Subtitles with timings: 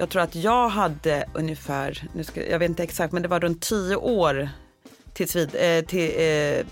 [0.00, 3.40] Jag tror att jag hade ungefär, nu ska, jag vet inte exakt, men det var
[3.40, 4.48] runt tio år
[5.12, 6.66] tills vid, eh, till eh,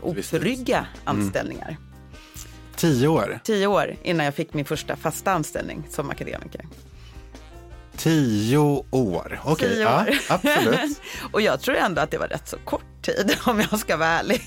[0.00, 0.88] oförrygga mm.
[1.04, 1.68] anställningar.
[1.68, 1.82] Mm.
[2.76, 3.40] Tio år?
[3.44, 6.66] Tio år innan jag fick min första fasta anställning som akademiker.
[7.96, 9.68] Tio år, okej.
[9.68, 9.80] Okay.
[9.80, 11.00] Ja, absolut.
[11.32, 14.08] och jag tror ändå att det var rätt så kort tid om jag ska vara
[14.08, 14.42] ärlig.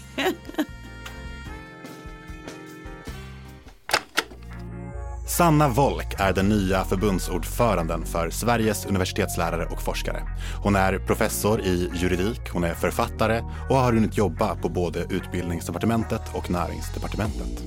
[5.39, 10.23] Sanna Wolk är den nya förbundsordföranden för Sveriges universitetslärare och forskare.
[10.63, 16.21] Hon är professor i juridik, hon är författare och har hunnit jobba på både utbildningsdepartementet
[16.33, 17.63] och näringsdepartementet.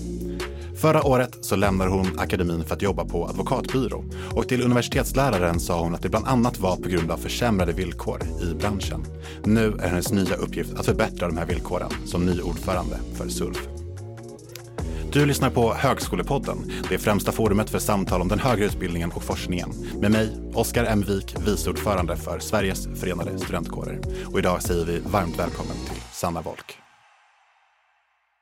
[0.80, 4.04] Förra året så lämnade hon akademin för att jobba på advokatbyrå
[4.34, 8.23] och till universitetsläraren sa hon att det bland annat var på grund av försämrade villkor
[8.43, 9.04] i branschen.
[9.45, 13.81] Nu är hennes nya uppgift att förbättra de här villkoren som ny ordförande för SULF.
[15.12, 19.71] Du lyssnar på Högskolepodden, det främsta forumet för samtal om den högre utbildningen och forskningen.
[20.01, 21.05] Med mig, Oskar M.
[21.09, 24.01] Wik, vice ordförande för Sveriges förenade studentkårer.
[24.27, 26.79] Och idag säger vi varmt välkommen till Sanna Wolk.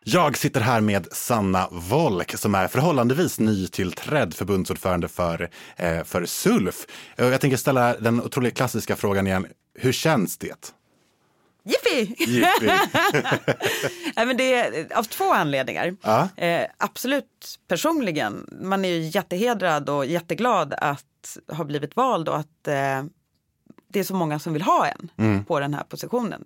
[0.05, 6.87] Jag sitter här med Sanna Wolk som är förhållandevis nytillträdd förbundsordförande för, eh, för SULF.
[7.17, 9.47] Jag tänker ställa den otroligt klassiska frågan igen.
[9.75, 10.73] Hur känns det?
[11.63, 12.15] Jippi!
[14.17, 15.97] Nej, men det är av två anledningar.
[16.03, 16.29] Ja.
[16.37, 22.69] Eh, absolut personligen, man är ju jättehedrad och jätteglad att ha blivit vald och att
[22.69, 23.05] eh,
[23.89, 25.45] det är så många som vill ha en mm.
[25.45, 26.45] på den här positionen.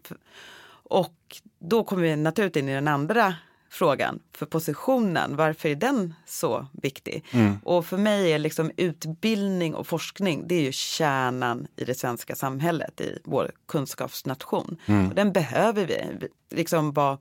[0.84, 3.34] Och då kommer vi naturligt in i den andra
[3.74, 5.36] frågan för positionen.
[5.36, 7.24] Varför är den så viktig?
[7.30, 7.58] Mm.
[7.62, 12.34] Och för mig är liksom utbildning och forskning, det är ju kärnan i det svenska
[12.34, 14.76] samhället, i vår kunskapsnation.
[14.86, 15.08] Mm.
[15.08, 16.28] Och den behöver vi.
[16.50, 17.18] Liksom vara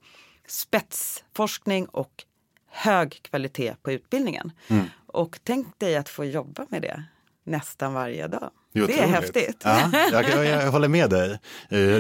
[0.48, 2.24] spetsforskning och
[2.70, 4.52] hög kvalitet på utbildningen.
[4.68, 4.86] Mm.
[5.08, 7.04] Och tänk dig att få jobba med det
[7.44, 8.50] nästan varje dag.
[8.74, 9.62] Det, det är häftigt.
[9.64, 11.40] Ja, jag, jag, jag, håller med dig.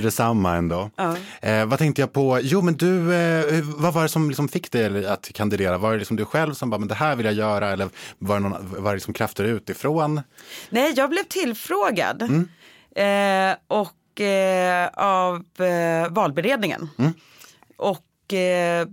[0.01, 0.89] Detsamma ändå.
[0.95, 1.15] Ja.
[1.41, 2.39] Eh, vad tänkte jag på?
[2.41, 5.77] Jo, men du, eh, vad var det som liksom fick dig att kandidera?
[5.77, 7.69] Var det liksom du själv som bara, men det här vill jag göra?
[7.69, 10.21] Eller var det, någon, var det liksom krafter utifrån?
[10.69, 12.21] Nej, jag blev tillfrågad.
[12.21, 12.49] Mm.
[12.95, 16.89] Eh, och eh, av eh, valberedningen.
[16.97, 17.13] Mm.
[17.77, 18.87] Och eh,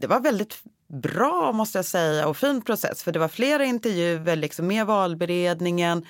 [0.00, 0.58] det var väldigt
[0.88, 6.04] bra måste jag säga och fin process för det var flera intervjuer liksom, med valberedningen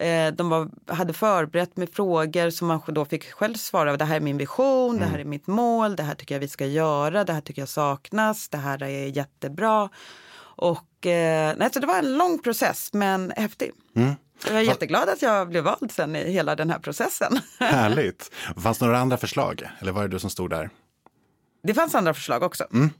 [0.00, 3.96] Eh, de var, hade förberett med frågor som man då fick själv svara.
[3.96, 5.00] Det här är min vision, mm.
[5.00, 5.26] det här mm.
[5.26, 8.48] är mitt mål, det här tycker jag vi ska göra, det här tycker jag saknas,
[8.48, 9.88] det här är jättebra.
[10.40, 13.70] Och, eh, nej, så det var en lång process men häftig.
[13.96, 14.14] Mm.
[14.46, 17.40] Jag är jätteglad att jag blev vald sen i hela den här processen.
[17.58, 18.30] Härligt.
[18.62, 20.70] Fanns det några andra förslag eller var det du som stod där?
[21.62, 22.64] Det fanns andra förslag också.
[22.72, 22.90] Mm.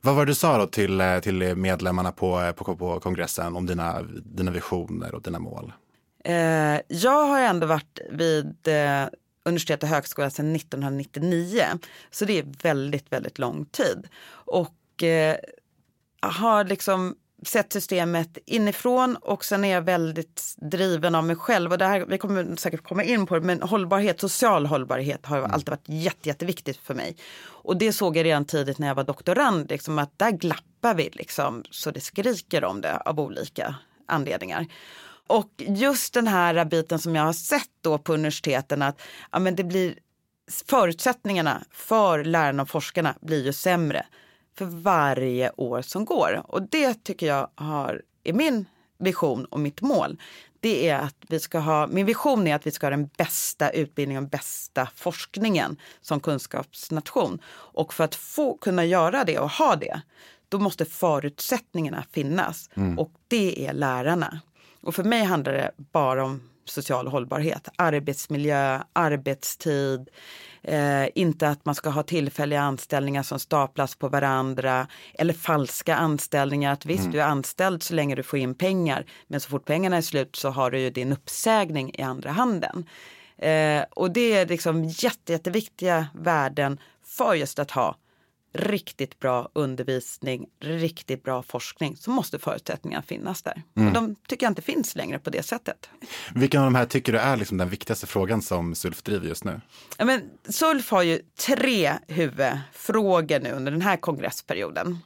[0.00, 3.56] Vad var det du sa då till, eh, till medlemmarna på, eh, på, på kongressen
[3.56, 5.72] om dina, dina visioner och dina mål?
[6.24, 9.06] Eh, jag har ändå varit vid eh,
[9.44, 11.62] universitet och högskola sedan 1999.
[12.10, 14.08] Så det är väldigt, väldigt lång tid.
[14.30, 15.36] Och eh,
[16.20, 17.16] har liksom
[17.48, 21.72] sett systemet inifrån och sen är jag väldigt driven av mig själv.
[21.72, 25.38] Och det här, vi kommer säkert komma in på det, men hållbarhet, social hållbarhet har
[25.38, 25.50] mm.
[25.50, 27.16] alltid varit jätte, jätteviktigt för mig.
[27.46, 31.10] Och det såg jag redan tidigt när jag var doktorand, liksom, att där glappar vi
[31.12, 33.74] liksom, så det skriker om det av olika
[34.06, 34.66] anledningar.
[35.26, 39.00] Och just den här biten som jag har sett då på universiteten att
[39.32, 39.94] ja, men det blir
[40.66, 44.06] förutsättningarna för lärarna och forskarna blir ju sämre
[44.58, 46.42] för varje år som går.
[46.48, 48.66] Och det tycker jag har, är min
[48.98, 50.20] vision och mitt mål.
[50.60, 53.70] Det är att vi ska ha, min vision är att vi ska ha den bästa
[53.70, 57.38] utbildningen och bästa forskningen som kunskapsnation.
[57.48, 60.00] Och för att få kunna göra det och ha det,
[60.48, 62.70] då måste förutsättningarna finnas.
[62.74, 62.98] Mm.
[62.98, 64.40] Och det är lärarna.
[64.80, 67.68] Och för mig handlar det bara om social hållbarhet.
[67.76, 70.08] Arbetsmiljö, arbetstid,
[70.64, 76.72] eh, inte att man ska ha tillfälliga anställningar som staplas på varandra eller falska anställningar.
[76.72, 77.12] Att visst, mm.
[77.12, 80.36] du är anställd så länge du får in pengar, men så fort pengarna är slut
[80.36, 82.86] så har du ju din uppsägning i andra handen.
[83.38, 87.96] Eh, och det är liksom jätte, jätteviktiga värden för just att ha
[88.54, 93.62] riktigt bra undervisning, riktigt bra forskning så måste förutsättningarna finnas där.
[93.76, 93.88] Mm.
[93.88, 95.90] Och de tycker jag inte finns längre på det sättet.
[96.34, 99.44] Vilken av de här tycker du är liksom den viktigaste frågan som SULF driver just
[99.44, 99.60] nu?
[99.98, 104.98] Ja, men SULF har ju tre huvudfrågor nu under den här kongressperioden.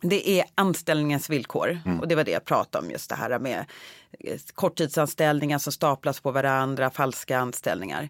[0.00, 2.00] Det är anställningens villkor mm.
[2.00, 3.64] och det var det jag pratade om just det här med
[4.54, 8.08] korttidsanställningar som staplas på varandra, falska anställningar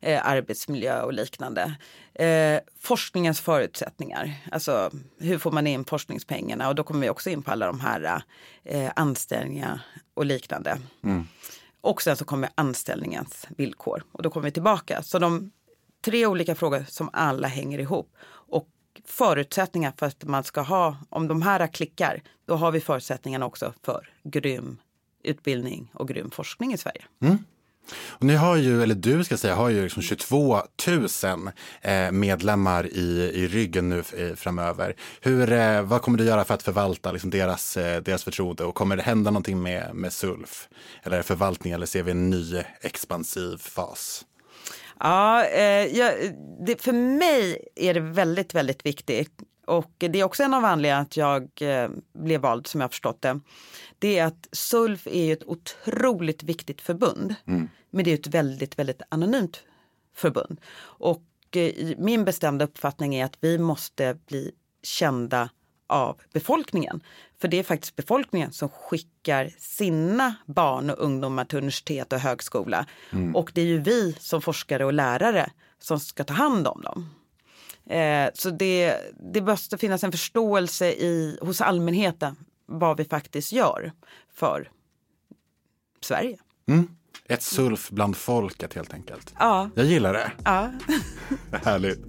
[0.00, 1.76] eh, arbetsmiljö och liknande.
[2.14, 7.42] Eh, forskningens förutsättningar, alltså hur får man in forskningspengarna och då kommer vi också in
[7.42, 8.22] på alla de här
[8.64, 9.80] eh, anställningar
[10.14, 10.78] och liknande.
[11.02, 11.26] Mm.
[11.80, 15.02] Och sen så kommer anställningens villkor och då kommer vi tillbaka.
[15.02, 15.50] Så de
[16.04, 18.16] tre olika frågor som alla hänger ihop.
[18.30, 18.68] Och
[19.04, 23.72] förutsättningar för att man ska ha, om de här klickar, då har vi förutsättningarna också
[23.82, 24.78] för grym
[25.22, 27.04] utbildning och grym forskning i Sverige.
[27.22, 27.38] Mm.
[27.92, 31.50] Och ni har ju, eller du ska säga, har ju liksom 22 000
[31.82, 34.96] eh, medlemmar i, i ryggen nu eh, framöver.
[35.20, 38.96] Hur, eh, vad kommer du göra för att förvalta liksom deras, deras förtroende och kommer
[38.96, 40.68] det hända någonting med, med SULF?
[41.02, 44.24] Eller förvaltning eller ser vi en ny expansiv fas?
[45.00, 46.12] Ja, ja
[46.66, 49.32] det, för mig är det väldigt, väldigt viktigt
[49.66, 51.48] och det är också en av anledningarna att jag
[52.18, 53.40] blev vald som jag förstått det
[53.98, 57.34] det är att SULF är ett otroligt viktigt förbund.
[57.46, 57.68] Mm.
[57.90, 59.62] Men det är ett väldigt, väldigt anonymt
[60.14, 60.60] förbund.
[60.80, 61.24] Och
[61.56, 64.52] eh, min bestämda uppfattning är att vi måste bli
[64.82, 65.50] kända
[65.86, 67.00] av befolkningen.
[67.40, 72.86] För det är faktiskt befolkningen som skickar sina barn och ungdomar till universitet och högskola.
[73.12, 73.36] Mm.
[73.36, 77.10] Och det är ju vi som forskare och lärare som ska ta hand om dem.
[77.86, 78.96] Eh, så det,
[79.32, 82.36] det måste finnas en förståelse i, hos allmänheten
[82.66, 83.92] vad vi faktiskt gör
[84.34, 84.70] för
[86.00, 86.38] Sverige.
[86.66, 86.97] Mm.
[87.28, 89.34] Ett sulf bland folket helt enkelt.
[89.38, 89.70] Ja.
[89.74, 90.32] Jag gillar det.
[90.44, 90.72] Ja.
[91.64, 92.00] Härligt.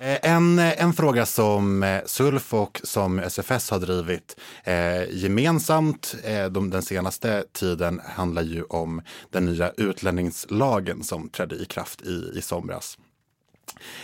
[0.00, 6.46] Eh, en, en fråga som eh, SULF och som SFS har drivit eh, gemensamt eh,
[6.46, 12.32] de, den senaste tiden handlar ju om den nya utlänningslagen som trädde i kraft i,
[12.34, 12.98] i somras.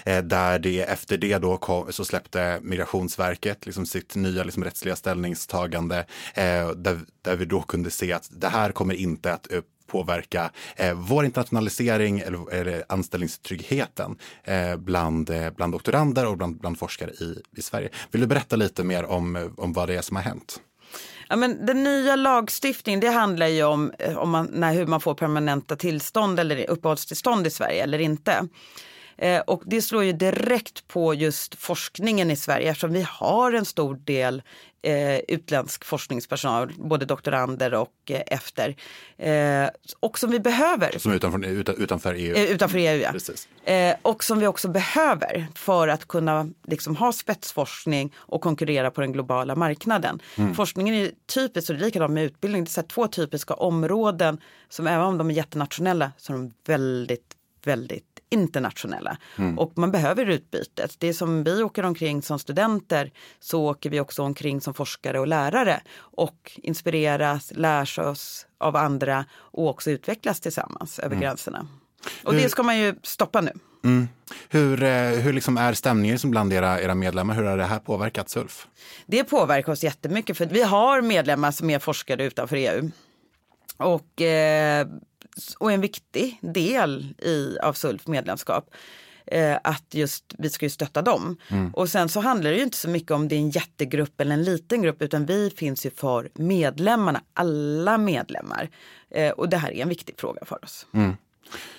[0.04, 4.96] Eh, där det efter det då kom, så släppte Migrationsverket liksom sitt nya liksom rättsliga
[4.96, 5.98] ställningstagande
[6.34, 10.50] eh, där, där vi då kunde se att det här kommer inte att eh, påverka
[10.76, 17.10] eh, vår internationalisering eller, eller anställningstryggheten eh, bland, eh, bland doktorander och bland, bland forskare
[17.10, 17.88] i, i Sverige.
[18.10, 20.60] Vill du berätta lite mer om, eh, om vad det är som har hänt?
[21.28, 25.14] Ja, men den nya lagstiftningen det handlar ju om, om man, när, hur man får
[25.14, 28.48] permanenta tillstånd eller uppehållstillstånd i Sverige eller inte.
[29.18, 33.64] Eh, och det slår ju direkt på just forskningen i Sverige eftersom vi har en
[33.64, 34.42] stor del
[34.86, 38.76] eh, utländsk forskningspersonal, både doktorander och eh, efter.
[39.18, 39.68] Eh,
[40.00, 40.98] och som vi behöver.
[40.98, 42.34] Som utanför, utan, utanför EU.
[42.34, 43.72] Eh, utanför EU, ja.
[43.72, 49.00] Eh, och som vi också behöver för att kunna liksom, ha spetsforskning och konkurrera på
[49.00, 50.20] den globala marknaden.
[50.36, 50.54] Mm.
[50.54, 54.86] Forskningen är typiskt, och det är likadant med utbildning, det är två typiska områden som
[54.86, 57.34] även om de är jättenationella så är de väldigt,
[57.64, 59.16] väldigt internationella.
[59.38, 59.58] Mm.
[59.58, 60.94] Och man behöver utbytet.
[60.98, 65.20] Det är som vi åker omkring som studenter så åker vi också omkring som forskare
[65.20, 71.20] och lärare och inspireras, lärs oss av andra och också utvecklas tillsammans över mm.
[71.20, 71.66] gränserna.
[72.24, 73.52] Och hur, det ska man ju stoppa nu.
[73.84, 74.08] Mm.
[74.48, 77.34] Hur, eh, hur liksom är stämningen bland era, era medlemmar?
[77.34, 78.66] Hur har det här påverkat SULF?
[79.06, 82.90] Det påverkar oss jättemycket för vi har medlemmar som är forskare utanför EU.
[83.76, 84.86] Och eh,
[85.58, 88.70] och en viktig del i, av SULF medlemskap.
[89.26, 91.36] Eh, att just vi ska ju stötta dem.
[91.48, 91.70] Mm.
[91.74, 94.34] Och sen så handlar det ju inte så mycket om det är en jättegrupp eller
[94.34, 98.68] en liten grupp utan vi finns ju för medlemmarna, alla medlemmar.
[99.10, 100.86] Eh, och det här är en viktig fråga för oss.
[100.94, 101.16] Mm.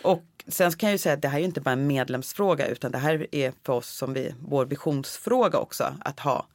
[0.01, 2.92] Och sen kan jag ju säga att det här är inte bara en medlemsfråga utan
[2.92, 6.48] det här är för oss som vi, vår visionsfråga också att ha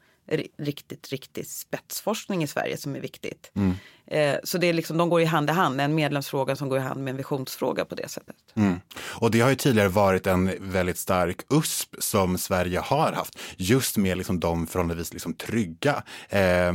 [0.59, 3.51] riktigt, riktigt spetsforskning i Sverige som är viktigt.
[3.55, 3.75] Mm.
[4.07, 6.79] Eh, så det är liksom, de går i hand i hand, en medlemsfråga som går
[6.79, 8.37] i hand med en visionsfråga på det sättet.
[8.55, 8.81] Mm.
[8.97, 13.97] Och det har ju tidigare varit en väldigt stark USP som Sverige har haft, just
[13.97, 16.73] med liksom de förhållandevis liksom trygga eh,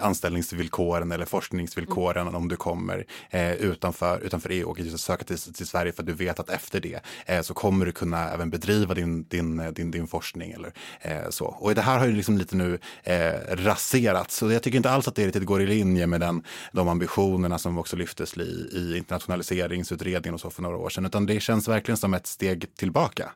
[0.00, 2.34] anställningsvillkoren eller forskningsvillkoren mm.
[2.34, 6.12] om du kommer eh, utanför, utanför EU och söka till, till Sverige för att du
[6.12, 10.06] vet att efter det eh, så kommer du kunna även bedriva din, din, din, din
[10.06, 11.44] forskning eller eh, så.
[11.46, 15.08] Och det här har ju liksom lite nu eh, raserats, så jag tycker inte alls
[15.08, 18.96] att det riktigt går i linje med den de ambitionerna som också lyftes i, i
[18.96, 23.32] internationaliseringsutredningen och så för några år sedan, utan det känns verkligen som ett steg tillbaka.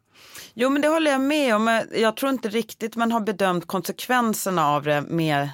[0.54, 1.82] Jo, men det håller jag med om.
[1.94, 5.48] Jag tror inte riktigt man har bedömt konsekvenserna av det med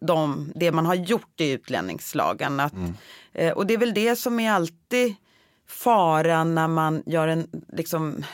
[0.00, 2.60] de, det man har gjort i utlänningslagen.
[2.60, 2.94] Att, mm.
[3.32, 5.14] eh, och det är väl det som är alltid
[5.68, 8.24] faran när man gör en, liksom,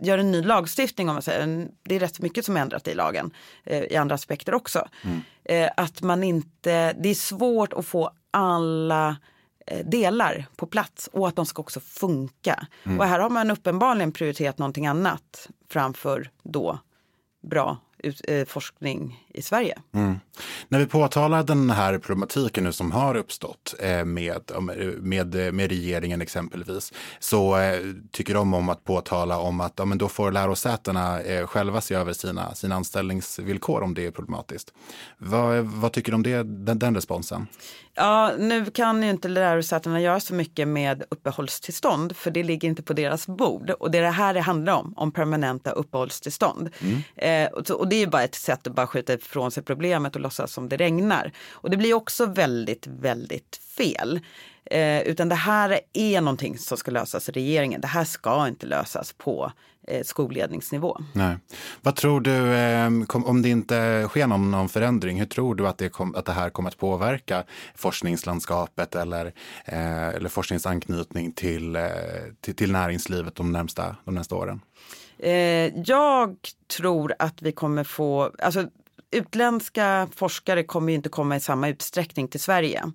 [0.00, 1.08] gör en ny lagstiftning.
[1.08, 1.68] om man säger.
[1.82, 3.30] Det är rätt mycket som är ändrat i lagen
[3.64, 4.88] eh, i andra aspekter också.
[5.04, 5.20] Mm.
[5.44, 9.16] Eh, att man inte, det är svårt att få alla
[9.66, 12.66] eh, delar på plats och att de ska också funka.
[12.84, 13.00] Mm.
[13.00, 16.78] Och här har man uppenbarligen prioriterat någonting annat framför då
[17.42, 19.78] bra ut, eh, forskning i Sverige.
[19.92, 20.20] Mm.
[20.68, 24.50] När vi påtalar den här problematiken nu som har uppstått eh, med,
[25.00, 29.98] med, med regeringen exempelvis, så eh, tycker de om att påtala om att ja, men
[29.98, 34.72] då får lärosätena eh, själva se över sina, sina anställningsvillkor om det är problematiskt.
[35.18, 37.46] Vad, vad tycker du om det, den, den responsen?
[38.00, 42.82] Ja, nu kan ju inte lärosätena göra så mycket med uppehållstillstånd för det ligger inte
[42.82, 43.70] på deras bord.
[43.70, 46.70] Och det är det här det handlar om, om permanenta uppehållstillstånd.
[46.80, 47.02] Mm.
[47.16, 50.14] Eh, och, och, det är ju bara ett sätt att bara skjuta ifrån sig problemet
[50.14, 51.32] och låtsas som det regnar.
[51.50, 54.20] Och det blir också väldigt, väldigt fel.
[54.64, 57.80] Eh, utan det här är någonting som ska lösas i regeringen.
[57.80, 59.52] Det här ska inte lösas på
[60.02, 60.98] skolledningsnivå.
[61.12, 61.36] Nej.
[61.80, 65.68] Vad tror du, eh, kom, om det inte sker någon, någon, förändring, hur tror du
[65.68, 67.44] att det, kom, att det här kommer att påverka
[67.74, 69.26] forskningslandskapet eller,
[69.64, 71.82] eh, eller forskningsanknytning till, eh,
[72.40, 74.60] till, till, näringslivet de närmsta, de närmsta åren?
[75.18, 75.32] Eh,
[75.84, 76.36] jag
[76.76, 78.66] tror att vi kommer få, alltså
[79.10, 82.92] utländska forskare kommer inte komma i samma utsträckning till Sverige.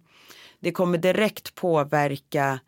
[0.59, 2.59] Det kommer direkt påverka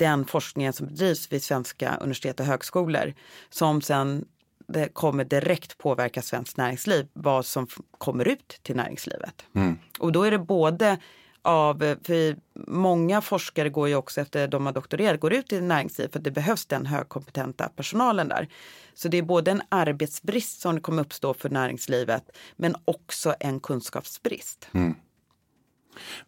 [0.00, 3.14] den forskningen som bedrivs vid svenska universitet och högskolor
[3.50, 4.24] som sen
[4.72, 7.66] det kommer direkt påverka svenskt näringsliv, vad som
[7.98, 9.44] kommer ut till näringslivet.
[9.54, 9.78] Mm.
[9.98, 10.98] Och då är det både
[11.42, 12.36] av, för
[12.70, 16.24] många forskare går ju också efter de har doktorerat, går ut i näringslivet för att
[16.24, 18.48] det behövs den högkompetenta personalen där.
[18.94, 24.68] Så det är både en arbetsbrist som kommer uppstå för näringslivet men också en kunskapsbrist.
[24.72, 24.94] Mm.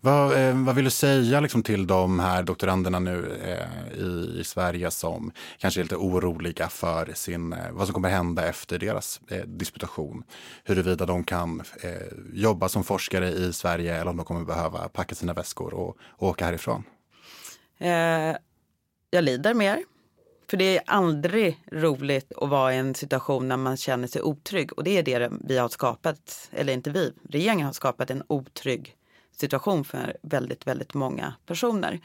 [0.01, 4.45] Vad, eh, vad vill du säga liksom, till de här doktoranderna nu eh, i, i,
[4.45, 9.21] Sverige som kanske är lite oroliga för sin, eh, vad som kommer hända efter deras
[9.29, 10.25] eh, disputation?
[10.65, 11.91] Huruvida de kan eh,
[12.33, 16.29] jobba som forskare i Sverige eller om de kommer behöva packa sina väskor och, och
[16.29, 16.85] åka härifrån?
[17.79, 18.37] Eh,
[19.11, 19.85] jag lider mer.
[20.51, 24.73] För det är aldrig roligt att vara i en situation när man känner sig otrygg.
[24.73, 28.97] Och det är det vi har skapat, eller inte vi, regeringen har skapat en otrygg
[29.37, 32.01] situation för väldigt, väldigt många personer.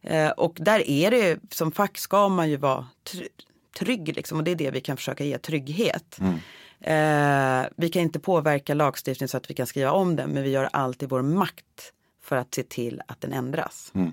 [0.00, 2.86] Eh, och där är det som fack ska man ju vara
[3.78, 6.18] trygg liksom, och det är det vi kan försöka ge trygghet.
[6.20, 6.38] Mm.
[6.80, 10.50] Eh, vi kan inte påverka lagstiftningen så att vi kan skriva om den men vi
[10.50, 13.92] gör allt i vår makt för att se till att den ändras.
[13.94, 14.12] Mm.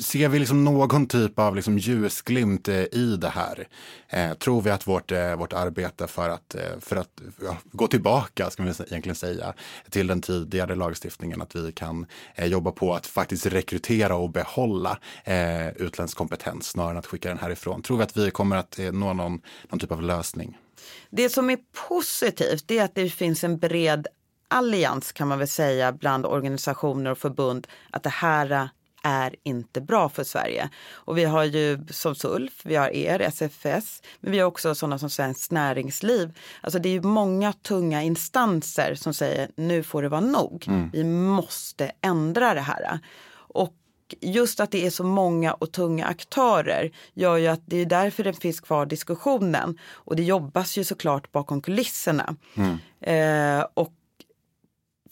[0.00, 3.68] Ser vi liksom någon typ av liksom ljusglimt eh, i det här?
[4.08, 7.86] Eh, tror vi att vårt, eh, vårt arbete för att, eh, för att ja, gå
[7.86, 9.54] tillbaka, ska vi egentligen säga,
[9.90, 14.98] till den tidigare lagstiftningen, att vi kan eh, jobba på att faktiskt rekrytera och behålla
[15.24, 17.82] eh, utländsk kompetens snarare än att skicka den härifrån?
[17.82, 20.58] Tror vi att vi kommer att eh, nå någon, någon typ av lösning?
[21.10, 21.58] Det som är
[21.88, 24.06] positivt är att det finns en bred
[24.48, 28.70] allians kan man väl säga bland organisationer och förbund att det här
[29.02, 30.68] är inte bra för Sverige.
[30.92, 34.98] Och vi har ju som SULF, vi har er, SFS, men vi har också sådana
[34.98, 36.38] som Svenskt Näringsliv.
[36.60, 40.64] Alltså det är ju många tunga instanser som säger nu får det vara nog.
[40.68, 40.90] Mm.
[40.92, 42.98] Vi måste ändra det här.
[43.34, 43.74] Och
[44.20, 48.24] just att det är så många och tunga aktörer gör ju att det är därför
[48.24, 49.78] den finns kvar diskussionen.
[49.92, 52.36] Och det jobbas ju såklart bakom kulisserna.
[52.56, 52.78] Mm.
[53.00, 53.92] Eh, och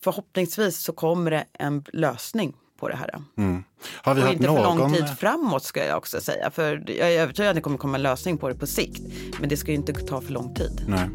[0.04, 3.22] förhoppningsvis så kommer det en lösning på det här.
[3.36, 3.64] Mm.
[4.02, 4.56] Har vi och inte någon...
[4.56, 6.50] för lång tid framåt ska jag också säga.
[6.50, 9.02] För jag är övertygad att det kommer komma en lösning på det på sikt.
[9.40, 10.84] Men det ska inte ta för lång tid.
[10.88, 11.08] Nej.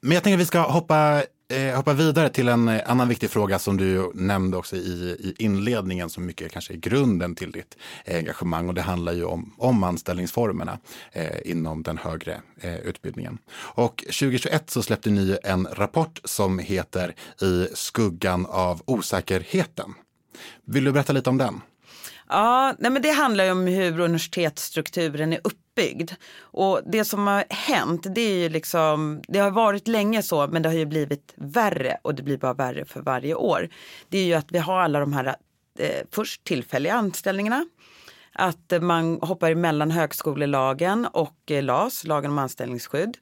[0.00, 3.30] Men jag tänker att vi ska hoppa eh, hoppa vidare till en eh, annan viktig
[3.30, 7.76] fråga som du nämnde också i, i inledningen som mycket kanske är grunden till ditt
[8.04, 10.78] eh, engagemang och det handlar ju om, om anställningsformerna
[11.12, 13.38] eh, inom den högre eh, utbildningen.
[13.50, 19.94] Och 2021 så släppte ni en rapport som heter I skuggan av osäkerheten.
[20.64, 21.60] Vill du berätta lite om den?
[22.28, 26.10] Ja, nej men det handlar ju om hur universitetsstrukturen är uppbyggd.
[26.40, 30.62] Och det som har hänt, det är ju liksom, det har varit länge så, men
[30.62, 33.68] det har ju blivit värre och det blir bara värre för varje år.
[34.08, 35.36] Det är ju att vi har alla de här
[35.78, 37.66] eh, först tillfälliga anställningarna.
[38.32, 43.16] Att man hoppar emellan högskolelagen och eh, LAS, lagen om anställningsskydd.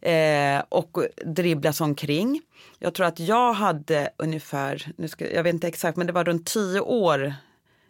[0.00, 2.42] Eh, och dribblas omkring.
[2.78, 6.24] Jag tror att jag hade ungefär, nu ska, jag vet inte exakt, men det var
[6.24, 7.34] runt tio år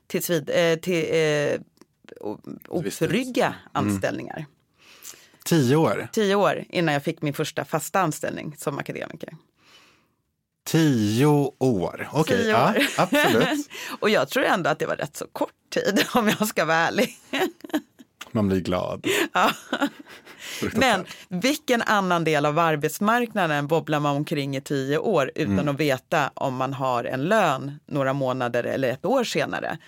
[0.06, 1.60] tills vid, eh, till eh,
[2.68, 3.56] otrygga mm.
[3.72, 4.36] anställningar.
[4.36, 4.50] Mm.
[5.44, 6.08] Tio år?
[6.12, 9.36] Tio år innan jag fick min första fasta anställning som akademiker.
[10.66, 11.26] Tio
[11.58, 13.68] år, okej, okay, ja, absolut.
[14.00, 16.76] och jag tror ändå att det var rätt så kort tid om jag ska vara
[16.76, 17.18] ärlig.
[18.32, 19.06] Man blir glad.
[19.32, 19.50] Ja.
[20.72, 25.68] Men vilken annan del av arbetsmarknaden bobblar man omkring i tio år utan mm.
[25.68, 29.78] att veta om man har en lön några månader eller ett år senare?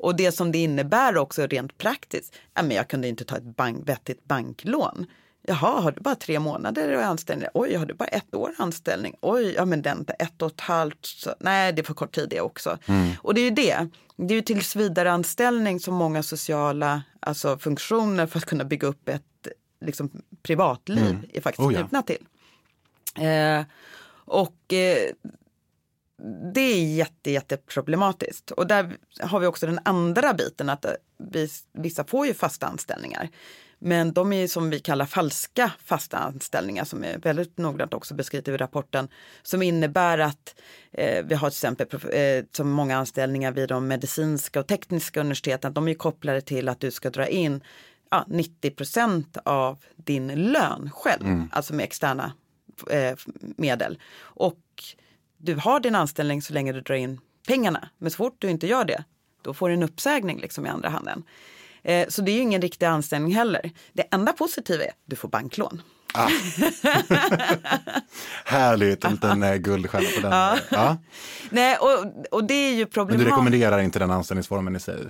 [0.00, 3.56] Och det som det innebär också rent praktiskt, ja, men jag kunde inte ta ett
[3.56, 5.06] bank, vettigt banklån.
[5.42, 7.48] Jaha, har du bara tre månader i anställning?
[7.54, 9.14] Oj, har du bara ett år anställning?
[9.20, 11.06] Oj, ja men den ett och ett halvt.
[11.06, 12.78] Så, nej, det är för kort tid det också.
[12.86, 13.10] Mm.
[13.22, 13.88] Och det är ju det.
[14.16, 19.22] Det är ju tillsvidareanställning som många sociala alltså, funktioner för att kunna bygga upp ett
[19.80, 20.10] liksom,
[20.42, 21.24] privatliv mm.
[21.32, 21.80] är faktiskt oh, ja.
[21.80, 22.26] knutna till.
[23.18, 23.64] Eh,
[24.24, 25.12] och eh,
[26.54, 28.50] det är jätte, jätteproblematiskt.
[28.50, 32.66] Och där har vi också den andra biten att eh, vi, vissa får ju fasta
[32.66, 33.28] anställningar.
[33.82, 38.48] Men de är som vi kallar falska fasta anställningar som är väldigt noggrant också beskrivet
[38.48, 39.08] i rapporten.
[39.42, 40.54] Som innebär att
[40.92, 45.74] eh, vi har till exempel eh, som många anställningar vid de medicinska och tekniska universiteten.
[45.74, 47.60] De är kopplade till att du ska dra in
[48.10, 51.48] ja, 90 procent av din lön själv, mm.
[51.52, 52.32] alltså med externa
[52.90, 53.98] eh, medel.
[54.18, 54.60] Och
[55.38, 57.88] du har din anställning så länge du drar in pengarna.
[57.98, 59.04] Men så fort du inte gör det,
[59.42, 61.22] då får du en uppsägning liksom i andra handen.
[61.82, 63.70] Eh, så det är ju ingen riktig anställning heller.
[63.92, 65.82] Det enda positiva är att du får banklån.
[66.14, 66.28] Ah.
[68.44, 70.32] Härligt, en liten eh, guldstjärna på den.
[70.32, 70.58] Ja.
[70.70, 70.96] ja.
[71.50, 73.18] Nej, och, och det är ju problematiskt.
[73.18, 75.06] Men du rekommenderar inte den anställningsformen i sig?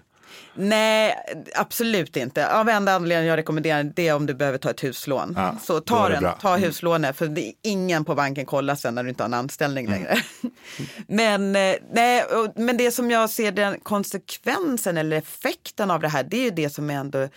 [0.55, 1.15] Nej,
[1.55, 2.53] absolut inte.
[2.53, 5.35] Av enda anledningen jag rekommenderar det är om du behöver ta ett huslån.
[5.37, 6.63] Ja, så ta den, ta mm.
[6.63, 9.87] huslånet för det är ingen på banken kollar sen när du inte har en anställning
[9.87, 9.99] mm.
[9.99, 10.23] längre.
[11.07, 12.25] men, eh, nej,
[12.57, 16.51] men det som jag ser den konsekvensen eller effekten av det här det är ju
[16.51, 17.29] det som ändå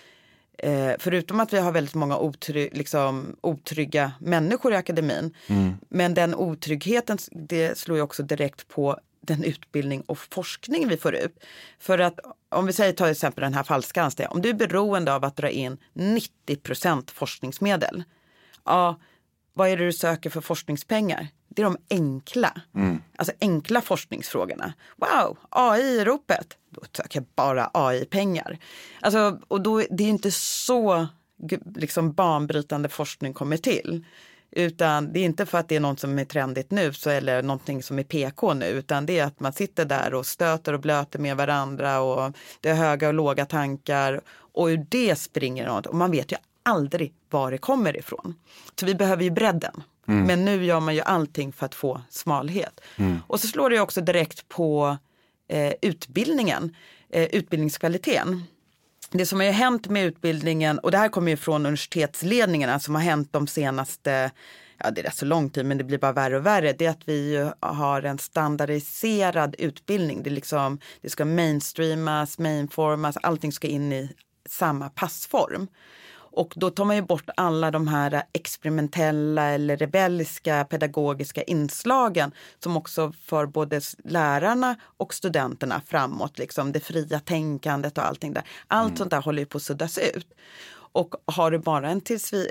[0.58, 5.36] Eh, förutom att vi har väldigt många otry liksom, otrygga människor i akademin.
[5.48, 5.74] Mm.
[5.90, 11.16] Men den otryggheten det slår ju också direkt på den utbildning och forskning vi får
[11.16, 11.44] ut.
[11.80, 12.20] För att
[12.50, 15.36] om vi säger till exempel den här falska anställningen, om du är beroende av att
[15.36, 18.04] dra in 90% forskningsmedel.
[18.64, 19.00] Ja,
[19.54, 21.28] vad är det du söker för forskningspengar?
[21.50, 23.02] Det är de enkla, mm.
[23.16, 24.74] alltså enkla forskningsfrågorna.
[24.98, 26.58] Wow, AI i ropet.
[26.70, 28.58] Då söker jag bara AI-pengar.
[29.02, 31.08] Alltså, och då, det är inte så
[31.76, 34.06] liksom banbrytande forskning kommer till.
[34.56, 37.44] Utan det är inte för att det är något som är trendigt nu så, eller
[37.44, 40.80] någonting som är PK nu utan det är att man sitter där och stöter och
[40.80, 45.86] blöter med varandra och det är höga och låga tankar och ur det springer något
[45.86, 48.36] och man vet ju aldrig var det kommer ifrån.
[48.80, 49.84] Så vi behöver ju bredden.
[50.08, 50.28] Mm.
[50.28, 52.82] Men nu gör man ju allting för att få smalhet.
[52.96, 53.18] Mm.
[53.28, 54.98] Och så slår det också direkt på
[55.48, 56.76] eh, utbildningen,
[57.10, 58.44] eh, utbildningskvaliteten
[59.14, 63.02] det som har hänt med utbildningen, och det här kommer ju från universitetsledningarna som har
[63.02, 64.32] hänt de senaste,
[64.78, 66.86] ja det är rätt så lång tid men det blir bara värre och värre, det
[66.86, 70.24] är att vi har en standardiserad utbildning.
[70.24, 74.10] Det, är liksom, det ska mainstreamas, mainformas, allting ska in i
[74.50, 75.68] samma passform.
[76.36, 82.78] Och då tar man ju bort alla de här experimentella eller rebelliska pedagogiska inslagen som
[82.78, 88.44] också för både lärarna och studenterna framåt, liksom det fria tänkandet och allting där.
[88.68, 88.98] Allt mm.
[88.98, 90.28] sånt där håller ju på att suddas ut.
[90.94, 92.02] Och har du bara en,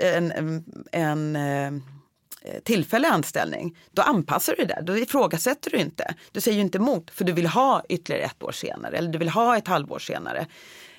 [0.01, 4.79] en, en, en eh, tillfällig anställning, då anpassar du det.
[4.83, 6.15] Då ifrågasätter du inte.
[6.31, 9.17] Du säger ju inte emot för du vill ha ytterligare ett år senare eller du
[9.17, 10.47] vill ha ett halvår senare.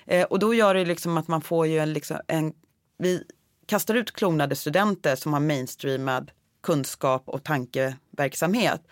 [0.07, 2.53] Eh, och då gör det liksom att man får ju en, liksom, en
[2.99, 3.25] vi
[3.67, 6.31] kastar ut klonade studenter som har mainstreamad
[6.63, 8.83] kunskap och tankeverksamhet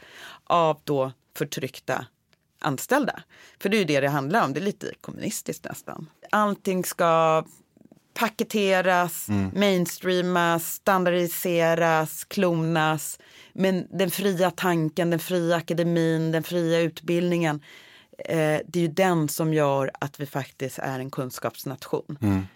[0.44, 2.06] av då förtryckta
[2.58, 3.22] anställda.
[3.60, 6.10] För det är ju det det handlar om, det är lite kommunistiskt nästan.
[6.30, 7.44] Allting ska
[8.14, 9.50] paketeras, mm.
[9.54, 13.18] mainstreamas, standardiseras, klonas.
[13.52, 17.62] Men den fria tanken, den fria akademin, den fria utbildningen,
[18.18, 22.18] eh, det är ju den som gör att vi faktiskt är en kunskapsnation.
[22.20, 22.46] Mm.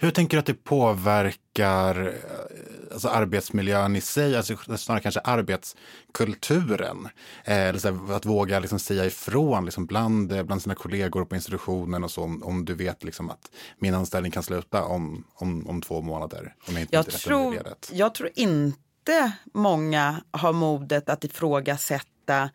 [0.00, 7.08] Hur tänker du att det påverkar eh, alltså arbetsmiljön i sig, alltså snarare kanske arbetskulturen?
[7.44, 7.74] Eh,
[8.10, 12.22] att våga liksom säga ifrån liksom bland, eh, bland sina kollegor på institutionen och så
[12.22, 16.54] om, om du vet liksom att min anställning kan sluta om, om, om två månader.
[16.68, 17.58] Om jag inte jag, tror,
[17.92, 22.50] jag tror inte många har modet att ifrågasätta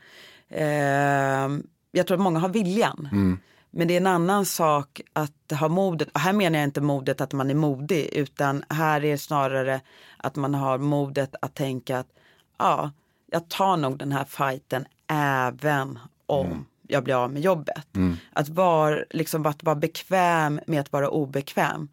[0.50, 1.48] eh,
[1.92, 3.10] jag tror att många har viljan.
[3.12, 3.40] Mm.
[3.72, 6.10] Men det är en annan sak att ha modet.
[6.14, 9.82] Och här menar jag inte modet att man är modig utan här är snarare
[10.18, 12.08] att man har modet att tänka att
[12.58, 12.92] ja,
[13.32, 16.66] jag tar nog den här fighten även om mm.
[16.88, 17.96] jag blir av med jobbet.
[17.96, 18.18] Mm.
[18.34, 21.90] Att, vara, liksom, att vara bekväm med att vara obekväm.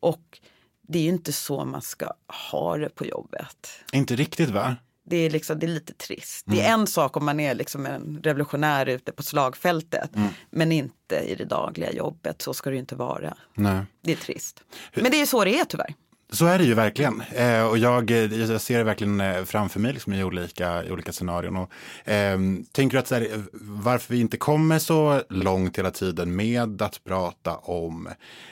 [0.00, 0.40] Och
[0.82, 2.12] det är ju inte så man ska
[2.50, 3.68] ha det på jobbet.
[3.92, 4.76] Inte riktigt va?
[5.06, 6.46] Det är, liksom, det är lite trist.
[6.46, 6.58] Mm.
[6.58, 6.80] Det är mm.
[6.80, 10.16] en sak om man är liksom en revolutionär ute på slagfältet.
[10.16, 10.28] Mm.
[10.50, 12.42] Men inte i det dagliga jobbet.
[12.42, 13.36] Så ska det ju inte vara.
[13.54, 13.82] Nej.
[14.02, 14.60] Det är trist.
[14.94, 15.94] Men det är så det är tyvärr.
[16.30, 17.20] Så är det ju verkligen.
[17.20, 20.90] Eh, och jag, eh, jag ser det verkligen eh, framför mig liksom, i, olika, i
[20.90, 21.56] olika scenarion.
[21.56, 21.70] Och,
[22.08, 22.38] eh,
[22.72, 23.28] tänker du att så här,
[23.60, 28.08] varför vi inte kommer så långt hela tiden med att prata om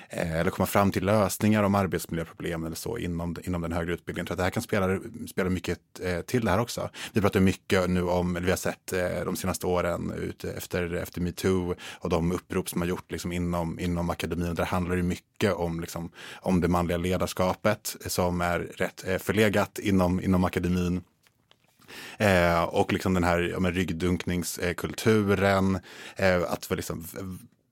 [0.08, 4.26] eh, eller komma fram till lösningar om arbetsmiljöproblem eller så inom, inom den högre utbildningen.
[4.26, 4.98] Tror att det här kan spela,
[5.30, 6.90] spela mycket eh, till det här också.
[7.12, 10.94] Vi pratar mycket nu om, eller vi har sett eh, de senaste åren ut efter,
[10.94, 14.54] efter metoo och de upprop som har gjort liksom, inom, inom akademin.
[14.54, 17.61] Där handlar det mycket om, liksom, om det manliga ledarskapet
[18.06, 21.02] som är rätt eh, förlegat inom, inom akademin.
[22.18, 25.78] Eh, och liksom den här ja, ryggdunkningskulturen.
[26.16, 27.04] Eh, att liksom,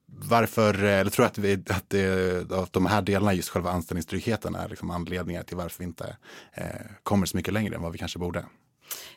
[0.07, 4.55] varför, eh, eller tror att, vi, att, det, att de här delarna, just själva anställningstryggheten,
[4.55, 6.17] är liksom anledningar till varför vi inte
[6.53, 6.65] eh,
[7.03, 8.45] kommer så mycket längre än vad vi kanske borde?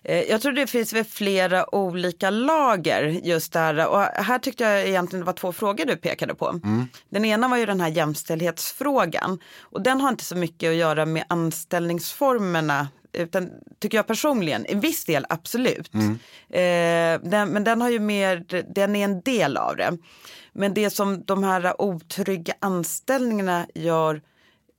[0.03, 3.87] Eh, jag tror det finns väl flera olika lager just där.
[3.87, 6.49] Och här tyckte jag egentligen det var två frågor du pekade på.
[6.49, 6.87] Mm.
[7.09, 9.39] Den ena var ju den här jämställdhetsfrågan.
[9.59, 14.79] Och den har inte så mycket att göra med anställningsformerna utan tycker jag personligen, en
[14.79, 15.93] viss del absolut.
[15.93, 16.11] Mm.
[16.49, 19.97] Eh, den, men den har ju mer, den är en del av det.
[20.53, 24.21] Men det som de här otrygga anställningarna gör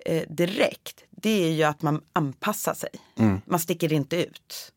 [0.07, 2.90] eh, direkt, det är ju att man anpassar sig.
[3.18, 3.40] Mm.
[3.46, 4.72] Man sticker inte ut.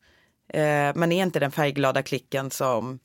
[0.47, 2.99] Eh, man är inte den färgglada klicken som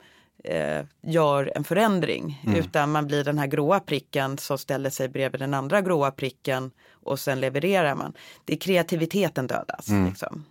[0.44, 2.42] eh, gör en förändring.
[2.46, 2.58] Mm.
[2.58, 6.70] Utan man blir den här gråa pricken som ställer sig bredvid den andra gråa pricken
[6.90, 8.12] och sen levererar man.
[8.44, 9.88] Det är kreativiteten dödas.
[9.88, 10.08] Mm.
[10.08, 10.44] Liksom.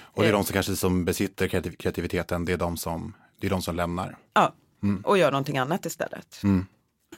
[0.00, 3.50] Och det är de som kanske som besitter kreativiteten, det är de som, det är
[3.50, 4.16] de som lämnar.
[4.34, 4.52] Ja,
[4.82, 5.02] mm.
[5.04, 6.40] och gör någonting annat istället.
[6.42, 6.66] Mm.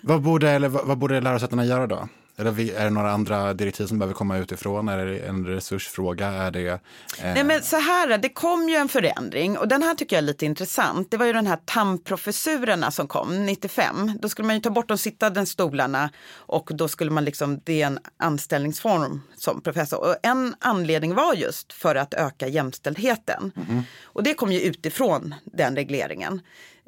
[0.00, 2.08] Vad borde, eller, vad borde lärosätena göra då?
[2.36, 4.88] Eller är det några andra direktiv som behöver komma utifrån?
[4.88, 6.28] Är det en resursfråga?
[6.28, 6.78] Är det, eh...
[7.20, 10.26] Nej men så här, det kom ju en förändring och den här tycker jag är
[10.26, 11.10] lite intressant.
[11.10, 14.12] Det var ju den här TAM-professurerna som kom 95.
[14.20, 17.82] Då skulle man ju ta bort de sittande stolarna och då skulle man liksom, det
[17.82, 20.00] är en anställningsform som professor.
[20.00, 23.52] Och en anledning var just för att öka jämställdheten.
[23.68, 23.82] Mm.
[24.02, 26.40] Och det kom ju utifrån den regleringen.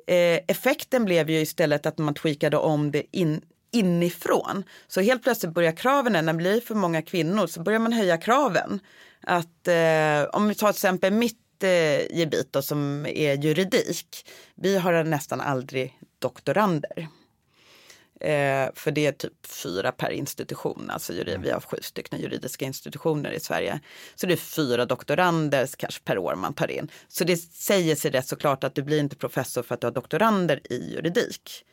[0.07, 3.41] Eh, effekten blev ju istället att man tweakade om det in,
[3.73, 4.65] inifrån.
[4.87, 8.17] Så helt plötsligt börjar kraven, när det blir för många kvinnor så börjar man höja
[8.17, 8.81] kraven.
[9.21, 14.31] Att eh, om vi tar till exempel mitt eh, gebit då, som är juridik.
[14.55, 17.09] Vi har nästan aldrig doktorander.
[18.21, 21.43] Eh, för det är typ fyra per institution, alltså mm.
[21.43, 23.81] vi har sju stycken juridiska institutioner i Sverige.
[24.15, 26.91] Så det är fyra doktorander kanske per år man tar in.
[27.09, 29.93] Så det säger sig rätt såklart att du blir inte professor för att du har
[29.93, 31.65] doktorander i juridik.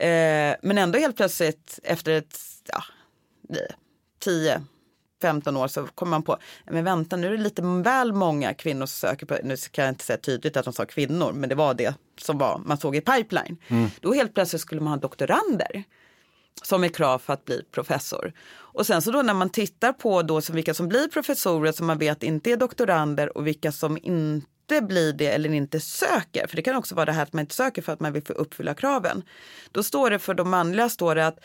[0.00, 2.82] Eh, men ändå helt plötsligt efter ett, ja,
[4.18, 4.62] 10
[5.22, 8.86] 15 år så kommer man på, men vänta nu är det lite väl många kvinnor
[8.86, 11.54] som söker på, nu kan jag inte säga tydligt att de sa kvinnor, men det
[11.54, 13.56] var det som var, man såg i pipeline.
[13.68, 13.90] Mm.
[14.00, 15.84] Då helt plötsligt skulle man ha doktorander
[16.62, 18.32] som är krav för att bli professor.
[18.50, 21.86] Och sen så då när man tittar på då som vilka som blir professorer som
[21.86, 24.46] man vet inte är doktorander och vilka som inte
[24.80, 27.54] blir det eller inte söker, för det kan också vara det här att man inte
[27.54, 29.22] söker för att man vill få uppfylla kraven.
[29.72, 31.38] Då står det för de manliga står det att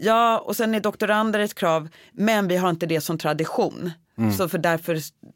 [0.00, 3.90] Ja, och sen är doktorander ett krav, men vi har inte det som tradition.
[4.18, 4.32] Mm.
[4.32, 4.94] Så för därför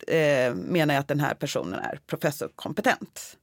[0.08, 3.36] eh, menar jag att den här personen är professorkompetent.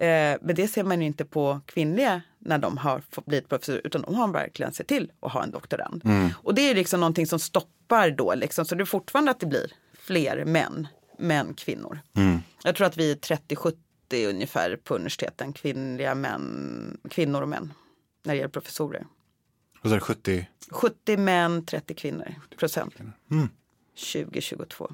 [0.00, 4.02] Eh, men det ser man ju inte på kvinnliga när de har blivit professor, utan
[4.02, 6.02] de har verkligen sett till att ha en doktorand.
[6.04, 6.30] Mm.
[6.42, 9.46] Och det är liksom någonting som stoppar då, liksom, så det är fortfarande att det
[9.46, 11.98] blir fler män, män kvinnor.
[12.16, 12.38] Mm.
[12.64, 13.74] Jag tror att vi är 30-70
[14.28, 17.72] ungefär på universiteten, kvinnliga män, kvinnor och män,
[18.24, 19.06] när det gäller professorer.
[19.82, 20.48] Vad sa du, 70?
[20.70, 22.94] 70 män, 30 kvinnor procent.
[23.30, 23.48] Mm.
[24.12, 24.92] 2022.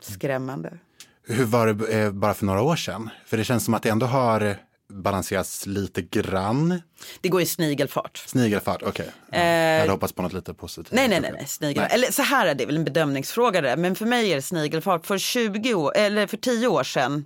[0.00, 0.78] Skrämmande.
[1.22, 3.10] Hur var det eh, bara för några år sedan?
[3.26, 4.56] För det känns som att det ändå har
[4.88, 6.82] balanserats lite grann.
[7.20, 8.16] Det går i snigelfart.
[8.26, 9.10] Snigelfart, okej.
[9.28, 9.40] Okay.
[9.40, 10.92] Eh, jag hade hoppats på något lite positivt.
[10.92, 11.32] Nej, nej, nej.
[11.32, 11.46] nej.
[11.46, 11.82] Snigel.
[11.82, 11.90] nej.
[11.92, 13.76] Eller så här är det väl en bedömningsfråga det.
[13.76, 15.06] Men för mig är det snigelfart.
[15.06, 17.24] För 20 år, eller för 10 år sedan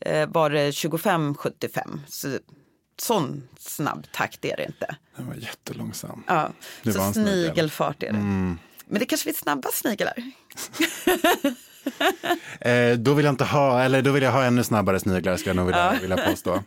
[0.00, 2.00] eh, var det 25-75
[2.98, 4.96] sån snabb takt är det inte.
[5.16, 6.24] Den var jättelångsam.
[6.26, 6.50] Ja,
[6.82, 8.18] det så snigelfart är det.
[8.18, 8.58] Mm.
[8.86, 10.14] Men det kanske finns snabba sniglar.
[12.60, 15.50] eh, då vill jag inte ha, eller då vill jag ha ännu snabbare sniglar ska
[15.50, 16.00] jag nog vilja, ja.
[16.00, 16.62] vilja påstå.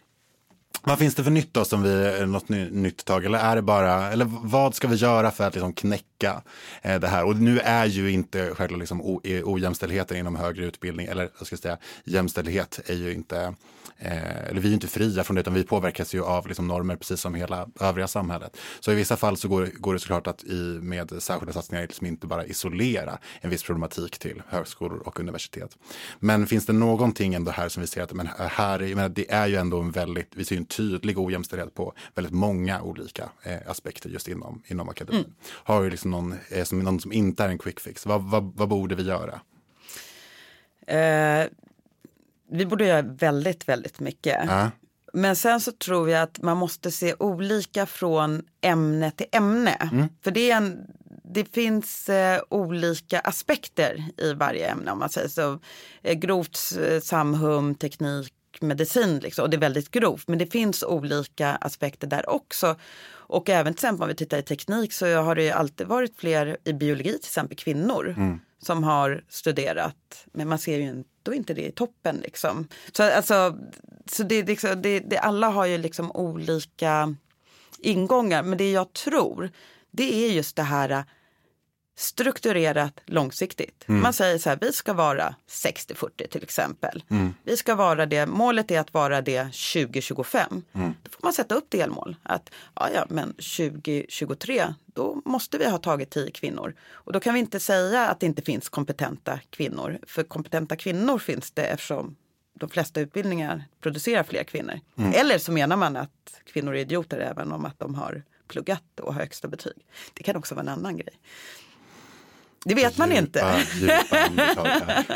[0.83, 4.11] Vad finns det för nytt då som vi, något nytt tag eller är det bara,
[4.11, 6.41] eller vad ska vi göra för att liksom knäcka
[6.81, 7.25] eh, det här?
[7.25, 11.47] Och nu är ju inte själva liksom o, eh, ojämställdheten inom högre utbildning, eller jag
[11.47, 13.53] ska säga jämställdhet är ju inte
[14.01, 16.95] Eh, eller vi är inte fria från det, utan vi påverkas ju av liksom, normer
[16.95, 18.57] precis som hela övriga samhället.
[18.79, 22.07] Så i vissa fall så går, går det såklart att i, med särskilda satsningar liksom
[22.07, 25.77] inte bara isolera en viss problematik till högskolor och universitet.
[26.19, 29.47] Men finns det någonting ändå här som vi ser att men här, menar, det är
[29.47, 33.57] ju ändå en väldigt, vi ser ju en tydlig ojämställdhet på väldigt många olika eh,
[33.67, 35.21] aspekter just inom, inom akademin.
[35.21, 35.35] Mm.
[35.45, 38.53] Har vi liksom någon, eh, som, någon som inte är en quick fix, vad, vad,
[38.55, 39.39] vad borde vi göra?
[40.87, 41.47] Eh,
[42.51, 44.49] vi borde göra väldigt, väldigt mycket.
[44.49, 44.67] Äh.
[45.13, 49.89] Men sen så tror jag att man måste se olika från ämne till ämne.
[49.91, 50.07] Mm.
[50.23, 50.79] För det, är en,
[51.23, 55.59] det finns eh, olika aspekter i varje ämne om man säger så.
[56.01, 59.43] Eh, grovt eh, samhum, teknik, medicin liksom.
[59.43, 60.27] och det är väldigt grovt.
[60.27, 62.75] Men det finns olika aspekter där också.
[63.11, 66.57] Och även till exempel om vi tittar i teknik så har det alltid varit fler
[66.63, 68.13] i biologi, till exempel kvinnor.
[68.17, 70.25] Mm som har studerat.
[70.25, 72.17] Men man ser ju ändå inte det i toppen.
[72.17, 72.67] Liksom.
[72.91, 73.57] Så, alltså,
[74.11, 77.15] så det, liksom, det, det, alla har ju liksom olika
[77.79, 78.43] ingångar.
[78.43, 79.49] Men det jag tror,
[79.91, 81.03] det är just det här
[81.99, 83.85] strukturerat långsiktigt.
[83.87, 84.01] Mm.
[84.01, 87.03] Man säger så här, vi ska vara 60-40 till exempel.
[87.09, 87.33] Mm.
[87.43, 90.61] Vi ska vara det, målet är att vara det 2025.
[90.73, 90.93] Mm.
[91.03, 92.15] Då får man sätta upp delmål.
[92.23, 96.75] Att ja, ja, men 2023 då måste vi ha tagit 10 kvinnor.
[96.91, 99.99] Och då kan vi inte säga att det inte finns kompetenta kvinnor.
[100.07, 102.15] För kompetenta kvinnor finns det eftersom
[102.53, 104.79] de flesta utbildningar producerar fler kvinnor.
[104.97, 105.13] Mm.
[105.13, 109.13] Eller så menar man att kvinnor är idioter även om att de har pluggat och
[109.13, 109.85] har högsta betyg.
[110.13, 111.19] Det kan också vara en annan grej.
[112.65, 113.65] Det vet man djupa, inte.
[113.75, 115.15] Djupa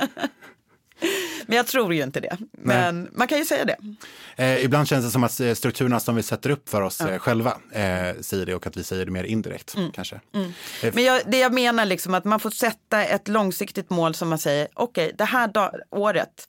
[1.48, 2.38] Men jag tror ju inte det.
[2.52, 3.12] Men Nej.
[3.14, 3.78] man kan ju säga det.
[4.36, 7.10] Eh, ibland känns det som att eh, strukturerna som vi sätter upp för oss ja.
[7.10, 9.76] eh, själva eh, säger det och att vi säger det mer indirekt.
[9.76, 9.92] Mm.
[9.92, 10.20] kanske.
[10.34, 10.54] Mm.
[10.84, 14.30] Eh, Men jag, det jag menar liksom att man får sätta ett långsiktigt mål som
[14.30, 15.52] man säger, okej okay, det här
[15.90, 16.48] året,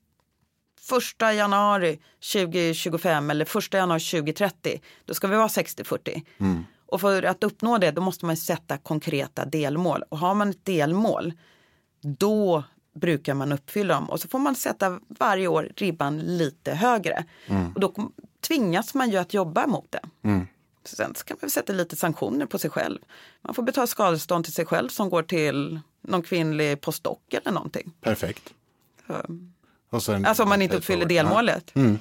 [0.81, 1.99] första januari
[2.33, 6.23] 2025 eller första januari 2030, då ska vi vara 60-40.
[6.41, 6.65] Mm.
[6.95, 10.03] Och för att uppnå det då måste man sätta konkreta delmål.
[10.09, 11.33] Och har man ett delmål
[12.01, 14.11] då brukar man uppfylla dem.
[14.11, 17.25] Och så får man sätta varje år ribban lite högre.
[17.47, 17.73] Mm.
[17.73, 17.95] Och då
[18.41, 20.01] tvingas man ju att jobba mot det.
[20.23, 20.47] Mm.
[20.85, 22.99] Sen kan man sätta lite sanktioner på sig själv.
[23.43, 27.93] Man får betala skadestånd till sig själv som går till någon kvinnlig postdoc eller någonting.
[28.01, 28.55] Perfekt.
[29.07, 30.13] Så.
[30.13, 31.77] alltså om man inte uppfyller delmålet.
[31.77, 31.99] Mm.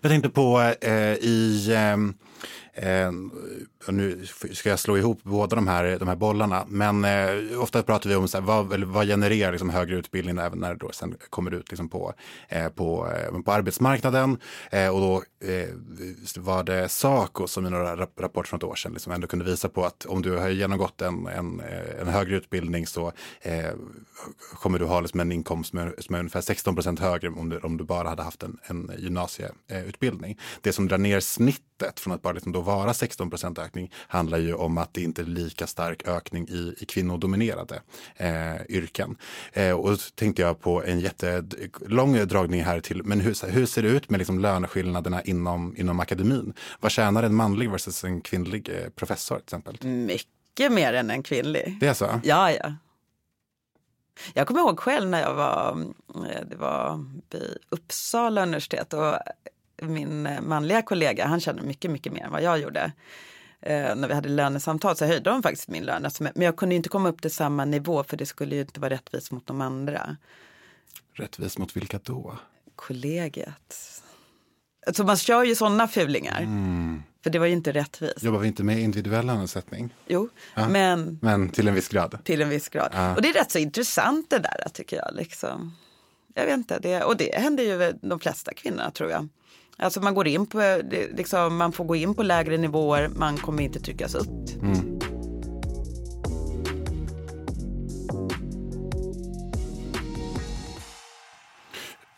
[0.00, 1.96] Jag tänkte på eh, i Eh,
[2.74, 7.82] and nu ska jag slå ihop båda de här, de här bollarna, men eh, ofta
[7.82, 10.90] pratar vi om så här, vad, vad genererar liksom högre utbildning även när det då
[10.92, 12.14] sen kommer ut liksom på,
[12.48, 14.38] eh, på, eh, på arbetsmarknaden.
[14.70, 15.68] Eh, och då eh,
[16.36, 19.68] var det Saco som i några rapporter från ett år sedan liksom ändå kunde visa
[19.68, 23.70] på att om du har genomgått en, en, eh, en högre utbildning så eh,
[24.54, 27.48] kommer du ha liksom en inkomst som är, som är ungefär 16 procent högre om
[27.48, 30.38] du, om du bara hade haft en, en gymnasieutbildning.
[30.60, 34.38] Det som drar ner snittet från att bara liksom då vara 16 procent ökning handlar
[34.38, 37.82] ju om att det inte är lika stark ökning i, i kvinnodominerade
[38.16, 39.16] eh, yrken.
[39.52, 43.82] Eh, och då tänkte jag på en jättelång dragning här till, men hur, hur ser
[43.82, 46.54] det ut med liksom löneskillnaderna inom, inom akademin?
[46.80, 49.78] Vad tjänar en manlig versus en kvinnlig eh, professor till exempel?
[49.86, 51.76] Mycket mer än en kvinnlig.
[51.80, 52.20] Det är så?
[52.24, 52.74] Ja, ja.
[54.34, 59.14] Jag kommer ihåg själv när jag var, eh, det var vid Uppsala universitet och
[59.82, 62.92] min eh, manliga kollega, han tjänade mycket, mycket mer än vad jag gjorde.
[63.62, 66.04] Eh, när vi hade lönesamtal så höjde de faktiskt min lön.
[66.04, 68.80] Alltså, men jag kunde inte komma upp till samma nivå för det skulle ju inte
[68.80, 70.16] vara rättvist mot de andra.
[71.12, 72.38] Rättvist mot vilka då?
[72.76, 74.02] Kollegiet.
[74.86, 76.40] Alltså man kör ju sådana fulingar.
[76.40, 77.02] Mm.
[77.22, 78.22] För det var ju inte rättvist.
[78.22, 79.94] Jobbar vi inte med individuell lönesättning?
[80.06, 80.68] Jo, ja.
[80.68, 82.18] men, men till en viss grad.
[82.24, 82.90] Till en viss grad.
[82.94, 83.14] Ja.
[83.14, 85.14] Och det är rätt så intressant det där tycker jag.
[85.14, 85.76] Liksom.
[86.34, 89.28] Jag vet inte, det, och det händer ju de flesta kvinnorna tror jag.
[89.82, 90.84] Alltså man går in på, eh,
[91.16, 94.62] liksom, man får gå in på lägre nivåer, man kommer inte tryckas upp.
[94.62, 94.98] Mm.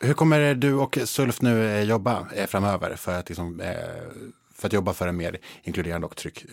[0.00, 3.62] Hur kommer du och Sulf nu eh, jobba eh, framöver för att, liksom,
[4.54, 6.46] för att jobba för en mer inkluderande och trygg,